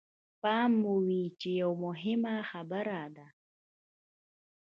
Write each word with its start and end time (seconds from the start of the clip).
پام 0.41 0.71
مو 0.81 0.95
وي 1.07 1.23
چې 1.39 1.49
يوه 1.61 1.77
مهمه 1.85 2.35
خبره 2.49 3.01
ده. 3.15 3.27